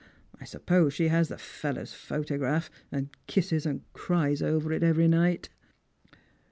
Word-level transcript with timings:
I 0.39 0.45
suppose 0.45 0.95
she 0.95 1.09
has 1.09 1.27
the 1.27 1.37
fellow's 1.37 1.93
photograph, 1.93 2.71
and 2.91 3.15
kisses 3.27 3.67
and 3.67 3.83
cries 3.93 4.41
over 4.41 4.73
it 4.73 4.81
every 4.81 5.07
night." 5.07 5.49